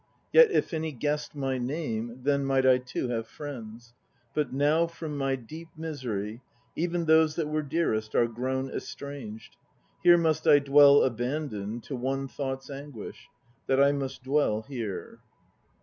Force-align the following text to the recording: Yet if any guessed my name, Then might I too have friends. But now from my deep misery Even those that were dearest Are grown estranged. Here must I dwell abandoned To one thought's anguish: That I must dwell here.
Yet 0.33 0.49
if 0.49 0.73
any 0.73 0.91
guessed 0.93 1.35
my 1.35 1.59
name, 1.59 2.21
Then 2.23 2.43
might 2.43 2.65
I 2.65 2.79
too 2.79 3.09
have 3.09 3.27
friends. 3.27 3.93
But 4.33 4.51
now 4.51 4.87
from 4.87 5.15
my 5.15 5.35
deep 5.35 5.67
misery 5.77 6.41
Even 6.75 7.05
those 7.05 7.35
that 7.35 7.47
were 7.47 7.61
dearest 7.61 8.15
Are 8.15 8.25
grown 8.27 8.71
estranged. 8.71 9.57
Here 10.01 10.17
must 10.17 10.47
I 10.47 10.57
dwell 10.57 11.03
abandoned 11.03 11.83
To 11.83 11.95
one 11.95 12.27
thought's 12.27 12.71
anguish: 12.71 13.27
That 13.67 13.79
I 13.79 13.91
must 13.91 14.23
dwell 14.23 14.63
here. 14.63 15.19